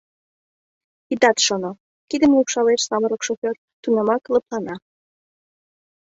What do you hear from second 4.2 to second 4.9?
лыплана.